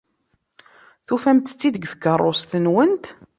[1.07, 3.05] Tufamt-tt-id deg tkeṛṛust-nwent?